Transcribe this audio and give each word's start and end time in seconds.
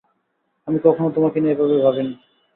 আমি 0.67 0.77
কখনো 0.85 1.07
তোমাকে 1.15 1.37
নিয়ে 1.39 1.55
এভাবে 1.55 1.75
ভাবিনি। 1.85 2.13